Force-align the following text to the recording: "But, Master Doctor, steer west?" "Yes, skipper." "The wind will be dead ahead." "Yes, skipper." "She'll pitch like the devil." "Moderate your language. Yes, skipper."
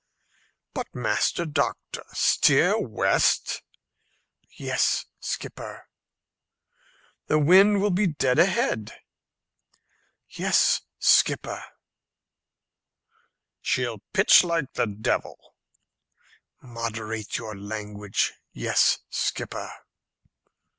"But, 0.73 0.95
Master 0.95 1.45
Doctor, 1.45 2.03
steer 2.13 2.75
west?" 2.79 3.61
"Yes, 4.57 5.05
skipper." 5.19 5.89
"The 7.27 7.37
wind 7.37 7.83
will 7.83 7.91
be 7.91 8.07
dead 8.07 8.39
ahead." 8.39 8.93
"Yes, 10.27 10.81
skipper." 10.97 11.63
"She'll 13.61 14.01
pitch 14.11 14.43
like 14.43 14.73
the 14.73 14.87
devil." 14.87 15.37
"Moderate 16.63 17.37
your 17.37 17.55
language. 17.55 18.33
Yes, 18.53 19.01
skipper." 19.11 19.69